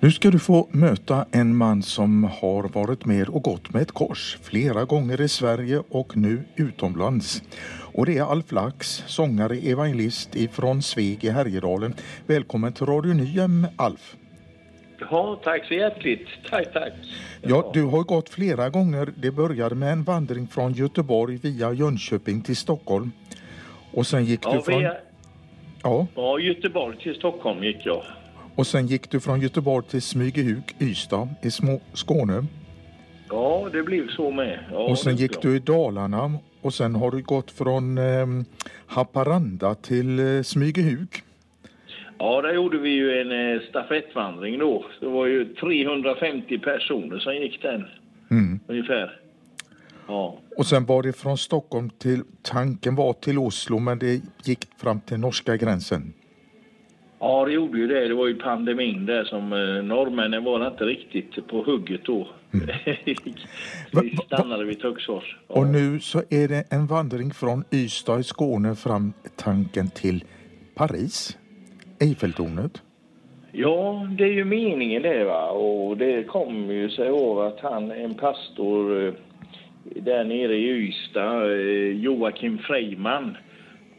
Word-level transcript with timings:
Nu 0.00 0.10
ska 0.10 0.30
du 0.30 0.38
få 0.38 0.68
möta 0.72 1.26
en 1.32 1.56
man 1.56 1.82
som 1.82 2.24
har 2.24 2.68
varit 2.68 3.04
med 3.04 3.28
och 3.28 3.42
gått 3.42 3.72
med 3.72 3.82
ett 3.82 3.92
kors 3.92 4.38
flera 4.42 4.84
gånger 4.84 5.20
i 5.20 5.28
Sverige 5.28 5.82
och 5.88 6.16
nu 6.16 6.44
utomlands. 6.56 7.42
Och 7.94 8.06
det 8.06 8.18
är 8.18 8.22
Alf 8.22 8.52
Lax, 8.52 9.02
sångare, 9.06 9.56
evangelist 9.56 10.36
ifrån 10.36 10.82
Sveg 10.82 11.24
i 11.24 11.28
Härjedalen. 11.30 11.94
Välkommen 12.26 12.72
till 12.72 12.86
Radio 12.86 13.14
Nyhem, 13.14 13.66
Alf. 13.76 14.16
Ja, 15.10 15.40
tack 15.44 15.64
så 15.66 15.74
hjärtligt. 15.74 16.26
Tack, 16.50 16.72
tack. 16.72 16.92
Ja, 17.42 17.70
du 17.74 17.82
har 17.84 18.02
gått 18.02 18.28
flera 18.28 18.70
gånger. 18.70 19.12
Det 19.16 19.30
började 19.30 19.74
med 19.74 19.92
en 19.92 20.04
vandring 20.04 20.46
från 20.48 20.72
Göteborg 20.72 21.36
via 21.36 21.72
Jönköping 21.72 22.42
till 22.42 22.56
Stockholm. 22.56 23.12
Och 23.92 24.06
sen 24.06 24.24
gick 24.24 24.40
Ja, 24.42 24.52
du 24.54 24.60
från... 24.62 24.78
via, 24.78 24.94
Ja, 25.82 26.06
ja, 26.14 26.38
Göteborg 26.40 26.98
till 26.98 27.14
Stockholm 27.14 27.64
gick 27.64 27.86
jag. 27.86 28.02
Och 28.58 28.66
sen 28.66 28.86
gick 28.86 29.10
du 29.10 29.20
från 29.20 29.40
Göteborg 29.40 29.86
till 29.86 30.02
Smygehuk, 30.02 30.74
Ystad 30.80 31.28
i 31.42 31.50
Små 31.50 31.80
Skåne. 31.92 32.44
Ja, 33.28 33.68
det 33.72 33.82
blev 33.82 34.08
så 34.08 34.30
med. 34.30 34.58
Ja, 34.72 34.78
Och 34.78 34.98
sen 34.98 35.16
gick 35.16 35.42
du 35.42 35.56
i 35.56 35.58
Dalarna 35.58 36.38
och 36.62 36.74
sen 36.74 36.94
har 36.94 37.10
du 37.10 37.22
gått 37.22 37.50
från 37.50 37.98
eh, 37.98 38.26
Haparanda 38.86 39.74
till 39.74 40.18
eh, 40.36 40.42
Smygehuk. 40.42 41.22
Ja, 42.18 42.42
där 42.42 42.52
gjorde 42.54 42.78
vi 42.78 42.90
ju 42.90 43.20
en 43.20 43.54
eh, 43.56 43.60
stafettvandring 43.68 44.58
då. 44.58 44.84
Det 45.00 45.06
var 45.06 45.26
ju 45.26 45.54
350 45.54 46.58
personer 46.58 47.18
som 47.18 47.34
gick 47.36 47.62
den, 47.62 47.84
Mm. 48.30 48.60
ungefär. 48.66 49.20
Ja. 50.08 50.38
Och 50.56 50.66
sen 50.66 50.84
var 50.86 51.02
det 51.02 51.12
från 51.12 51.38
Stockholm 51.38 51.90
till, 51.90 52.22
tanken 52.42 52.94
var 52.94 53.12
till 53.12 53.38
Oslo 53.38 53.78
men 53.78 53.98
det 53.98 54.20
gick 54.44 54.66
fram 54.78 55.00
till 55.00 55.18
norska 55.18 55.56
gränsen. 55.56 56.12
Ja, 57.20 57.44
det 57.44 57.52
gjorde 57.52 57.78
ju 57.78 57.86
det. 57.86 58.08
Det 58.08 58.14
var 58.14 58.26
ju 58.26 58.34
pandemin 58.34 59.06
där 59.06 59.24
som 59.24 59.52
eh, 59.52 59.84
norrmännen 59.84 60.44
var 60.44 60.66
inte 60.66 60.84
riktigt 60.84 61.46
på 61.48 61.62
hugget 61.62 62.04
då. 62.04 62.28
vi 62.50 62.60
Va- 63.92 64.02
va- 64.02 64.22
stannade 64.26 64.64
vid 64.64 64.80
Töcksfors. 64.80 65.36
Ja. 65.48 65.54
Och 65.54 65.66
nu 65.66 66.00
så 66.00 66.18
är 66.18 66.48
det 66.48 66.64
en 66.70 66.86
vandring 66.86 67.30
från 67.30 67.64
Ystad 67.72 68.20
i 68.20 68.22
Skåne 68.22 68.74
fram 68.74 69.12
tanken 69.36 69.90
till 69.90 70.24
Paris, 70.74 71.38
Eiffeltornet. 72.00 72.82
Ja, 73.52 74.06
det 74.18 74.24
är 74.24 74.32
ju 74.32 74.44
meningen 74.44 75.02
det 75.02 75.24
va. 75.24 75.50
Och 75.50 75.96
det 75.96 76.24
kommer 76.24 76.74
ju 76.74 76.90
sig 76.90 77.08
av 77.08 77.40
att 77.40 77.60
han, 77.60 77.90
en 77.90 78.14
pastor 78.14 79.06
eh, 79.06 79.12
där 79.84 80.24
nere 80.24 80.56
i 80.56 80.68
Ystad, 80.68 81.42
eh, 81.52 82.00
Joakim 82.00 82.58
Freiman. 82.58 83.36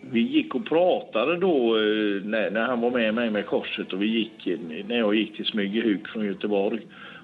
Vi 0.01 0.19
gick 0.19 0.55
och 0.55 0.65
pratade 0.65 1.37
då 1.37 1.77
eh, 1.77 2.23
när, 2.23 2.51
när 2.51 2.65
han 2.65 2.81
var 2.81 2.91
med 2.91 3.13
mig 3.13 3.29
med 3.29 3.45
korset 3.45 3.93
och 3.93 4.01
vi 4.01 4.07
gick, 4.07 4.59
när 4.87 4.97
jag 4.97 5.15
gick 5.15 5.35
till 5.35 5.45
Smygehuk 5.45 6.07
från 6.07 6.25
Göteborg. 6.25 6.79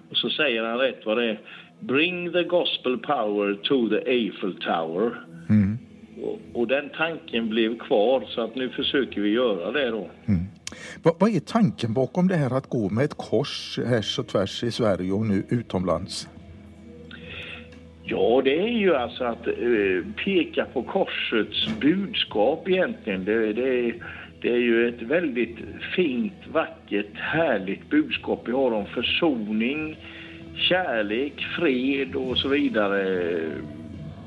Och 0.10 0.18
så 0.18 0.30
säger 0.30 0.64
han 0.64 0.78
rätt 0.78 1.06
vad 1.06 1.18
det 1.18 1.30
är. 1.30 1.40
Bring 1.80 2.32
the 2.32 2.44
gospel 2.44 2.98
power 2.98 3.54
to 3.64 3.90
the 3.90 4.12
Eiffel 4.12 4.56
Tower. 4.56 5.26
Mm. 5.50 5.78
Och, 6.24 6.40
och 6.54 6.68
den 6.68 6.90
tanken 6.98 7.50
blev 7.50 7.78
kvar 7.78 8.24
så 8.28 8.42
att 8.42 8.56
nu 8.56 8.70
försöker 8.70 9.22
vi 9.22 9.30
göra 9.30 9.72
det 9.72 9.90
då. 9.90 10.10
Va, 11.04 11.16
vad 11.20 11.36
är 11.36 11.40
tanken 11.40 11.94
bakom 11.94 12.28
det 12.28 12.36
här 12.36 12.58
att 12.58 12.70
gå 12.70 12.90
med 12.90 13.06
ett 13.06 13.18
kors 13.18 13.80
härs 13.86 14.20
och 14.20 14.28
tvärs 14.28 14.64
i 14.64 14.72
Sverige 14.72 15.12
och 15.12 15.26
nu 15.26 15.44
utomlands? 15.50 16.28
Ja, 18.08 18.42
det 18.44 18.60
är 18.60 18.78
ju 18.78 18.96
alltså 18.96 19.24
att 19.24 19.48
eh, 19.48 20.24
peka 20.26 20.66
på 20.66 20.84
korsets 20.84 21.68
budskap 21.80 22.70
egentligen. 22.70 23.26
Det, 23.26 23.54
det, 23.54 23.94
det 24.42 24.52
är 24.52 24.58
ju 24.58 24.88
ett 24.88 25.02
väldigt 25.02 25.58
fint, 25.96 26.34
vackert, 26.52 27.16
härligt 27.16 27.90
budskap 27.90 28.42
vi 28.46 28.52
har 28.52 28.72
om 28.72 28.86
försoning, 28.86 29.98
kärlek, 30.56 31.34
fred 31.60 32.16
och 32.16 32.38
så 32.38 32.48
vidare. 32.48 33.40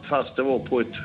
Fast 0.09 0.37
det 0.37 0.43
var 0.43 0.59
på 0.59 0.81
ett 0.81 0.97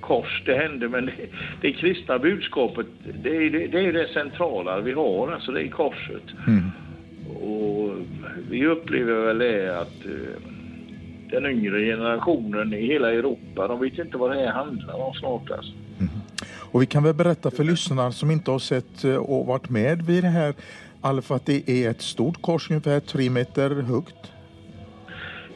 kors 0.00 0.42
det 0.46 0.54
hände, 0.54 0.88
men 0.88 1.06
det, 1.06 1.12
det 1.60 1.72
kristna 1.72 2.18
budskapet, 2.18 2.86
det 3.22 3.36
är 3.36 3.50
det, 3.50 3.92
det 3.92 4.08
centrala 4.08 4.80
vi 4.80 4.92
har, 4.92 5.32
alltså 5.32 5.52
det 5.52 5.62
är 5.62 5.68
korset. 5.68 6.24
Mm. 6.46 6.70
Och 7.40 7.92
vi 8.50 8.66
upplever 8.66 9.26
väl 9.26 9.38
det 9.38 9.80
att 9.80 10.06
eh, 10.06 10.53
den 11.34 11.46
yngre 11.46 11.80
generationen 11.84 12.74
i 12.74 12.86
hela 12.86 13.12
Europa, 13.12 13.68
de 13.68 13.80
vet 13.80 13.98
inte 13.98 14.16
vad 14.16 14.30
det 14.30 14.36
här 14.36 14.52
handlar 14.52 14.94
om 14.94 15.14
snart 15.14 15.50
alltså. 15.50 15.72
Och 16.72 16.82
vi 16.82 16.86
kan 16.86 17.02
väl 17.02 17.14
berätta 17.14 17.50
för 17.50 17.64
lyssnarna 17.64 18.12
som 18.12 18.30
inte 18.30 18.50
har 18.50 18.58
sett 18.58 19.04
eh, 19.04 19.16
och 19.16 19.46
varit 19.46 19.70
med 19.70 20.02
vid 20.02 20.24
det 20.24 20.28
här 20.28 20.54
Alf 21.00 21.30
att 21.30 21.46
det 21.46 21.70
är 21.70 21.90
ett 21.90 22.02
stort 22.02 22.42
kors 22.42 22.70
ungefär 22.70 23.00
tre 23.00 23.30
meter 23.30 23.70
högt. 23.70 24.32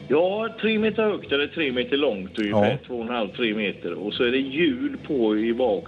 Ja, 0.07 0.49
tre 0.61 0.79
meter 0.79 1.03
högt 1.03 1.31
eller 1.31 1.47
tre 1.47 1.71
meter 1.71 1.97
långt 1.97 2.39
ungefär, 2.39 2.71
Ja. 2.71 2.77
två 2.87 2.95
och 2.95 3.03
en 3.03 3.09
halv, 3.09 3.29
tre 3.29 3.53
meter. 3.53 3.93
Och 3.93 4.13
så 4.13 4.23
är 4.23 4.31
det 4.31 4.37
hjul 4.37 4.97
på 5.07 5.37
i 5.37 5.53
bak. 5.53 5.83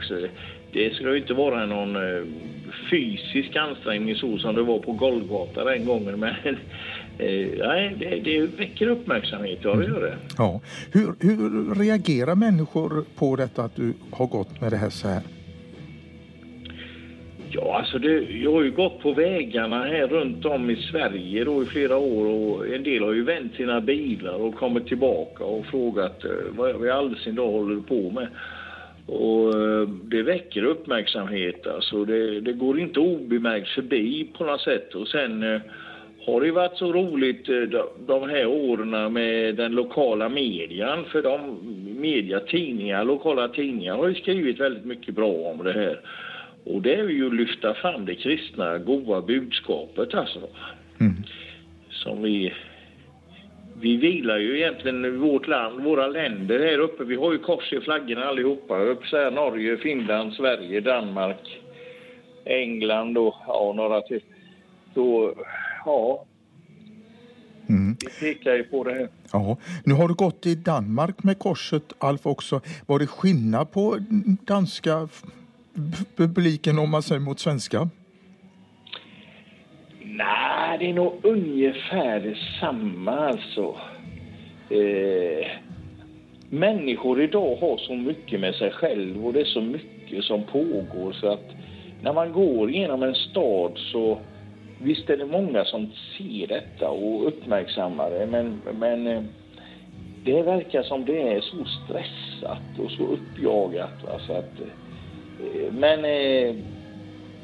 Det 0.73 0.93
ska 0.93 1.03
ju 1.03 1.17
inte 1.17 1.33
vara 1.33 1.65
någon 1.65 1.95
eh, 1.95 2.23
fysisk 2.91 3.55
ansträngning 3.55 4.15
så 4.15 4.37
som 4.37 4.55
det 4.55 4.61
var 4.63 4.79
på 4.79 4.91
Golgata 4.91 5.63
den 5.63 5.85
gången. 5.85 6.19
Men 6.19 6.33
nej, 7.17 7.95
det, 7.99 8.19
det 8.19 8.41
väcker 8.41 8.87
uppmärksamhet, 8.87 9.59
ja 9.61 9.75
det 9.75 9.85
gör 9.85 10.01
det. 10.01 10.17
Ja. 10.37 10.61
Hur, 10.91 11.13
hur 11.19 11.75
reagerar 11.75 12.35
människor 12.35 13.05
på 13.15 13.35
detta 13.35 13.63
att 13.63 13.75
du 13.75 13.93
har 14.11 14.27
gått 14.27 14.61
med 14.61 14.71
det 14.71 14.77
här 14.77 14.89
så 14.89 15.07
här? 15.07 15.21
Ja, 17.53 17.77
alltså 17.77 17.99
det, 17.99 18.21
jag 18.21 18.51
har 18.51 18.63
ju 18.63 18.71
gått 18.71 18.99
på 18.99 19.13
vägarna 19.13 19.83
här 19.83 20.07
runt 20.07 20.45
om 20.45 20.69
i 20.69 20.75
Sverige 20.75 21.43
då 21.43 21.63
i 21.63 21.65
flera 21.65 21.97
år 21.97 22.25
och 22.25 22.67
en 22.67 22.83
del 22.83 23.03
har 23.03 23.13
ju 23.13 23.23
vänt 23.23 23.55
sina 23.55 23.81
bilar 23.81 24.33
och 24.33 24.55
kommit 24.55 24.87
tillbaka 24.87 25.43
och 25.43 25.65
frågat 25.65 26.25
eh, 26.25 26.31
vad 26.51 26.85
i 26.85 26.89
all 26.89 27.17
sin 27.17 27.35
dag 27.35 27.51
håller 27.51 27.75
du 27.75 27.81
på 27.81 28.09
med? 28.09 28.27
Och 29.05 29.59
eh, 29.61 29.87
det 29.87 30.23
väcker 30.23 30.63
uppmärksamhet 30.63 31.67
alltså. 31.67 32.05
Det, 32.05 32.41
det 32.41 32.53
går 32.53 32.79
inte 32.79 32.99
obemärkt 32.99 33.69
förbi 33.69 34.27
på 34.37 34.43
något 34.43 34.61
sätt 34.61 34.95
och 34.95 35.07
sen 35.07 35.43
eh, 35.43 35.61
har 36.25 36.41
det 36.41 36.51
varit 36.51 36.77
så 36.77 36.93
roligt 36.93 37.49
eh, 37.49 37.81
de, 38.07 38.29
här 38.29 38.45
åren 38.45 39.13
med 39.13 39.55
den 39.55 39.71
lokala 39.71 40.29
median 40.29 41.05
för 41.05 41.21
de 41.21 41.59
media, 41.99 42.39
tidningar, 42.39 43.03
lokala 43.03 43.47
tidningar 43.47 43.95
har 43.95 44.07
ju 44.07 44.15
skrivit 44.15 44.59
väldigt 44.59 44.85
mycket 44.85 45.15
bra 45.15 45.31
om 45.31 45.63
det 45.63 45.73
här. 45.73 45.99
Och 46.63 46.81
det 46.81 46.95
är 46.95 47.09
ju 47.09 47.27
att 47.27 47.35
lyfta 47.35 47.73
fram 47.73 48.05
det 48.05 48.15
kristna 48.15 48.77
goda 48.77 49.21
budskapet 49.21 50.13
alltså. 50.13 50.39
Mm. 50.99 51.13
Som 51.89 52.21
vi... 52.23 52.53
Vi 53.81 53.97
vilar 53.97 54.37
ju 54.37 54.57
egentligen 54.57 55.05
i 55.05 55.09
vårt 55.09 55.47
land, 55.47 55.83
våra 55.83 56.07
länder 56.07 56.59
här 56.59 56.77
uppe. 56.79 57.03
Vi 57.03 57.15
har 57.15 57.31
ju 57.31 57.37
kors 57.37 57.73
i 57.73 57.79
flaggorna 57.79 58.25
allihopa. 58.25 58.67
På 58.67 58.91
att 58.91 59.09
säga 59.09 59.29
Norge, 59.29 59.77
Finland, 59.77 60.33
Sverige, 60.33 60.81
Danmark, 60.81 61.61
England 62.45 63.17
och 63.17 63.35
ja, 63.47 63.73
några 63.75 64.01
till. 64.01 64.21
Så 64.93 65.35
ja, 65.85 66.25
Mm. 67.69 67.95
vi 67.99 68.33
pekar 68.33 68.53
ju 68.55 68.63
på 68.63 68.83
det 68.83 68.93
här. 68.93 69.09
Ja. 69.33 69.57
Nu 69.85 69.93
har 69.93 70.07
du 70.07 70.13
gått 70.13 70.45
i 70.45 70.55
Danmark 70.55 71.23
med 71.23 71.39
korset 71.39 71.93
Alf 71.97 72.25
också. 72.25 72.61
Var 72.85 72.99
det 72.99 73.07
skillnad 73.07 73.71
på 73.71 73.97
danska 74.47 75.07
publiken 76.15 76.79
om 76.79 76.89
man 76.89 77.01
säger 77.03 77.21
mot 77.21 77.39
svenska? 77.39 77.89
Nej, 80.03 80.77
det 80.79 80.89
är 80.89 80.93
nog 80.93 81.13
ungefär 81.23 82.19
detsamma 82.19 83.11
alltså. 83.11 83.75
Eh, 84.69 85.47
människor 86.49 87.21
idag 87.21 87.55
har 87.55 87.77
så 87.77 87.95
mycket 87.95 88.39
med 88.39 88.55
sig 88.55 88.71
själv 88.71 89.25
och 89.25 89.33
det 89.33 89.41
är 89.41 89.45
så 89.45 89.61
mycket 89.61 90.23
som 90.23 90.43
pågår 90.43 91.11
så 91.11 91.27
att 91.33 91.49
när 92.01 92.13
man 92.13 92.31
går 92.33 92.71
genom 92.71 93.03
en 93.03 93.15
stad 93.15 93.71
så 93.91 94.19
visst 94.83 95.09
är 95.09 95.17
det 95.17 95.25
många 95.25 95.65
som 95.65 95.89
ser 96.17 96.47
detta 96.47 96.89
och 96.89 97.27
uppmärksammar 97.27 98.09
det 98.09 98.25
men, 98.25 98.61
men 98.79 99.07
eh, 99.07 99.23
det 100.25 100.41
verkar 100.41 100.83
som 100.83 101.05
det 101.05 101.21
är 101.21 101.41
så 101.41 101.65
stressat 101.65 102.79
och 102.79 102.91
så 102.91 103.03
uppjagat. 103.03 104.03
Va? 104.03 104.19
Så 104.27 104.33
att, 104.33 104.59
eh, 104.59 105.73
men 105.73 105.99
eh, 105.99 106.55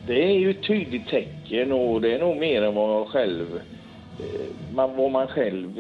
det 0.08 0.24
är 0.24 0.40
ju 0.40 0.52
ett 0.52 0.68
tydligt 0.68 1.08
tecken 1.08 1.72
och 1.72 2.02
det 2.02 2.14
är 2.14 2.20
nog 2.20 2.38
mer 2.38 2.62
än 2.62 2.76
vad 2.76 2.90
man 2.90 3.06
själv, 3.06 3.62
vad 4.74 5.12
man 5.12 5.28
själv 5.28 5.74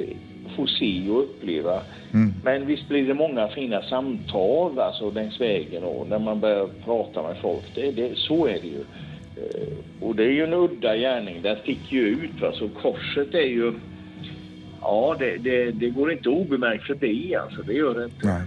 får 0.56 0.68
se 0.68 1.10
och 1.10 1.24
uppleva. 1.24 1.82
Mm. 2.14 2.34
Men 2.44 2.66
visst 2.66 2.88
blir 2.88 3.08
det 3.08 3.14
många 3.14 3.48
fina 3.48 3.82
samtal 3.82 4.80
alltså, 4.80 5.12
längs 5.12 5.42
vägen 5.42 5.84
och 5.84 6.10
när 6.10 6.20
man 6.20 6.40
börjar 6.40 6.70
prata 6.86 7.24
med 7.24 7.38
folk. 7.42 7.76
Det, 7.76 7.92
det, 7.92 8.18
så 8.18 8.48
är 8.48 8.60
det 8.62 8.68
ju. 8.68 8.84
Eh, 9.38 9.68
Och 10.00 10.16
det 10.16 10.24
är 10.24 10.32
ju 10.32 10.44
en 10.44 10.54
udda 10.54 10.96
gärning. 10.98 11.42
Den 11.42 11.58
sticker 11.64 11.96
ju 11.96 12.08
ut. 12.08 12.42
Va? 12.42 12.52
Så 12.54 12.70
korset 12.70 13.34
är 13.34 13.48
ju... 13.48 13.74
Ja, 14.82 15.16
det, 15.20 15.38
det, 15.38 15.72
det 15.72 15.90
går 15.90 16.12
inte 16.12 16.30
obemärkt 16.30 16.84
förbi 16.88 17.36
alltså. 17.36 17.62
Det 17.62 17.74
gör 17.74 17.94
det 18.00 18.04
inte. 18.06 18.28
Nej. 18.28 18.42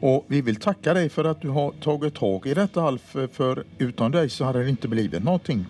Och 0.00 0.24
vi 0.28 0.40
vill 0.42 0.56
tacka 0.56 0.94
dig 0.94 1.08
för 1.08 1.24
att 1.24 1.40
du 1.42 1.48
har 1.48 1.70
tagit 1.72 2.14
tag 2.14 2.46
i 2.46 2.54
detta 2.54 2.82
Alf, 2.82 3.16
för 3.32 3.64
utan 3.78 4.10
dig 4.12 4.28
så 4.28 4.44
hade 4.44 4.62
det 4.64 4.70
inte 4.70 4.88
blivit 4.88 5.24
någonting. 5.24 5.64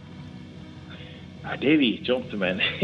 Ja, 1.42 1.48
det 1.60 1.76
vet 1.76 2.08
jag 2.08 2.16
inte, 2.20 2.36
men 2.36 2.56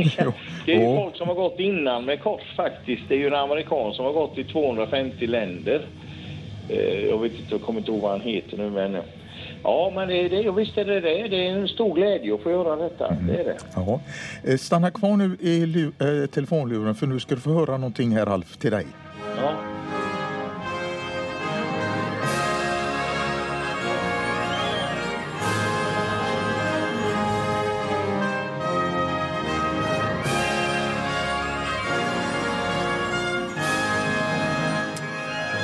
det 0.67 0.73
är 0.73 0.91
ju 0.91 0.97
folk 0.97 1.17
som 1.17 1.29
har 1.29 1.35
gått 1.35 1.61
innan 1.61 2.05
med 2.05 2.21
kors 2.23 2.57
faktiskt. 2.57 3.03
Det 3.09 3.15
är 3.15 3.19
ju 3.19 3.27
en 3.27 3.35
amerikan 3.35 3.93
som 3.95 4.05
har 4.05 4.13
gått 4.13 4.39
i 4.39 4.45
250 4.45 5.27
länder. 5.27 5.81
Eh, 6.69 7.05
Jag 7.05 7.19
vet 7.19 7.33
inte, 7.33 7.47
jag 7.55 7.63
kommer 7.63 7.79
inte 7.81 7.91
ihåg 7.93 8.01
vad 8.01 8.11
han 8.11 8.21
heter 8.21 8.57
nu, 8.57 8.71
men... 8.71 8.97
Ja, 9.65 9.93
men 9.95 10.09
det, 10.09 10.29
det, 10.29 10.51
visst 10.51 10.79
är 10.79 10.85
det 10.85 11.01
det. 11.01 11.29
Det 11.29 11.47
är 11.47 11.53
en 11.53 11.69
stor 11.69 11.95
glädje 11.95 12.35
att 12.35 12.41
få 12.41 12.51
göra 12.51 12.77
detta. 12.77 13.17
Det 13.21 13.41
är 13.41 13.45
det. 13.45 13.57
Ja. 13.75 14.01
Eh, 14.45 14.57
Stanna 14.57 14.91
kvar 14.91 15.17
nu 15.17 15.37
i 15.41 15.85
eh, 15.85 16.27
telefonluren 16.31 16.95
för 16.95 17.07
nu 17.07 17.21
ska 17.21 17.35
du 17.35 17.41
få 17.41 17.51
höra 17.51 17.77
någonting 17.77 18.11
här 18.17 18.27
Alf 18.27 18.57
till 18.57 18.71
dig. 18.71 18.87
Ja. 19.37 19.72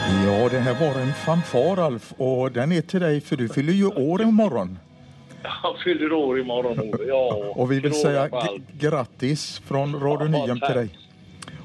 Ja, 0.09 0.49
det 0.51 0.59
här 0.59 0.75
var 0.75 1.01
en 1.01 1.13
fanfar 1.13 1.77
Alf 1.87 2.13
och 2.17 2.53
den 2.53 2.73
är 2.73 2.81
till 2.81 3.01
dig 3.01 3.21
för 3.21 3.37
du 3.37 3.49
fyller 3.49 3.73
ju 3.73 3.87
år 3.87 4.23
imorgon. 4.23 4.79
Han 5.43 5.75
fyller 5.85 6.13
år 6.13 6.41
imorgon. 6.41 6.79
Ove. 6.79 7.05
Ja, 7.09 7.35
Och 7.55 7.73
vi 7.73 7.81
vill 7.81 7.95
säga 7.95 8.29
grattis 8.79 9.63
från 9.67 10.01
Radio 10.01 10.29
Ja, 10.33 10.39
Nyhem 10.45 10.61
till 10.61 10.75
dig. 10.75 10.89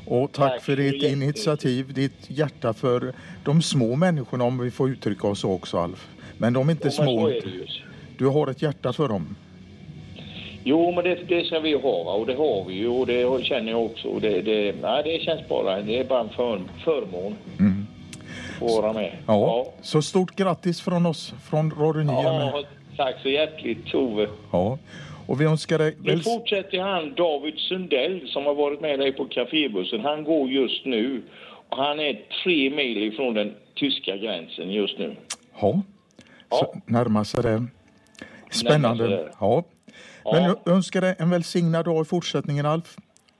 Och 0.05 0.31
tack, 0.31 0.51
Tack 0.51 0.61
för 0.63 0.75
ditt 0.75 1.03
initiativ, 1.03 1.93
ditt 1.93 2.29
hjärta 2.29 2.73
för 2.73 3.13
de 3.43 3.61
små 3.61 3.95
människorna 3.95 4.43
om 4.43 4.57
vi 4.59 4.71
får 4.71 4.89
uttrycka 4.89 5.27
oss 5.27 5.39
så 5.39 5.51
också 5.51 5.77
Alf. 5.77 6.07
Men 6.37 6.53
de 6.53 6.67
är 6.69 6.71
inte 6.71 6.87
Ja, 6.87 6.91
små. 6.91 7.27
är. 7.27 7.83
Du 8.17 8.27
har 8.27 8.47
ett 8.47 8.61
hjärta 8.61 8.93
för 8.93 9.07
dem. 9.07 9.35
Jo, 10.65 10.91
men 10.95 11.03
det, 11.03 11.15
det 11.27 11.45
ska 11.45 11.59
vi 11.59 11.73
ha 11.73 12.13
och 12.15 12.25
det 12.27 12.33
har 12.35 12.65
vi 12.67 12.73
ju 12.73 12.87
och 12.87 13.07
det 13.07 13.43
känner 13.43 13.71
jag 13.71 13.85
också. 13.85 14.19
Det, 14.19 14.41
det, 14.41 14.75
nej, 14.81 15.03
det 15.03 15.19
känns 15.23 15.47
bara, 15.49 15.81
det 15.81 15.99
är 15.99 16.03
bara 16.03 16.19
en 16.21 16.29
för, 16.29 16.61
förmån 16.83 17.35
Att 18.65 18.71
få 18.71 18.81
vara 18.81 18.93
med. 18.93 19.17
Ja. 19.27 19.65
Så 19.81 20.01
stort 20.01 20.35
grattis 20.35 20.81
från 20.81 21.05
oss 21.05 21.33
från 21.49 21.71
Radio 21.71 22.03
Nyhem. 22.03 22.23
Ja, 22.23 22.63
tack 22.97 23.15
så 23.21 23.29
hjärtligt 23.29 23.85
Tove. 23.87 24.27
Ja. 24.51 24.77
Och 25.27 25.41
vi 25.41 25.45
önskar 25.45 25.77
dig 25.77 25.97
Nu 26.01 26.19
fortsätter 26.19 26.79
han 26.79 27.13
David 27.15 27.53
Sundell 27.57 28.27
som 28.27 28.45
har 28.45 28.53
varit 28.53 28.81
med 28.81 28.99
dig 28.99 29.11
på 29.13 29.25
kafébussen. 29.25 29.99
Han 30.01 30.23
går 30.23 30.49
just 30.49 30.85
nu 30.85 31.23
och 31.69 31.77
han 31.77 31.99
är 31.99 32.21
tre 32.43 32.69
mil 32.69 33.03
ifrån 33.03 33.33
den 33.33 33.55
tyska 33.75 34.17
gränsen 34.17 34.71
just 34.71 34.97
nu. 34.99 35.15
Ja. 35.61 35.81
Ja. 36.49 36.73
Närmar 36.85 37.23
sig 37.23 37.43
det. 37.43 37.65
Spännande. 38.51 39.07
Det. 39.07 39.29
Ja. 39.39 39.63
Men 40.23 40.43
Ja. 40.43 40.55
jag 40.65 40.73
önskar 40.73 41.01
dig 41.01 41.15
en 41.19 41.29
välsignad 41.29 41.85
dag 41.85 42.01
i 42.01 42.05
fortsättningen 42.05 42.65
Alf. 42.65 42.95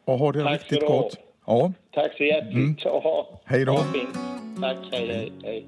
Och 0.05 0.17
ha 0.19 0.31
det 0.31 0.43
Tack 0.43 0.53
riktigt 0.61 0.79
du 0.79 0.85
ha. 0.85 1.09
Ja. 1.45 1.71
Tack 1.93 2.17
så 2.17 2.23
hjärtligt. 2.23 2.81
Ja. 2.85 3.27
Hej 3.45 3.65
då. 3.65 3.71
Ha 3.71 3.83
fint. 3.83 4.17
Tack, 4.61 4.77
hej, 4.91 5.07
hej, 5.07 5.31
hej. 5.43 5.65